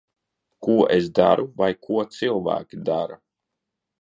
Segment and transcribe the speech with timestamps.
[0.67, 3.23] Ko es daru, vai ko cilvēki dara?